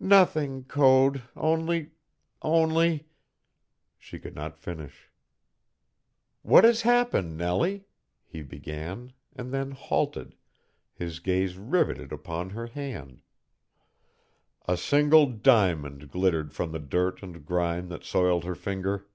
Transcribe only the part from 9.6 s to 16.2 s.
halted, his gaze riveted upon her hand. A single diamond